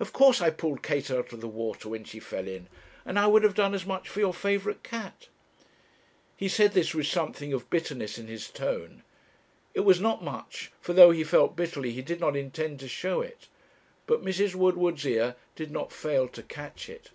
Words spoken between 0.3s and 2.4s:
I pulled Kate out of the water when she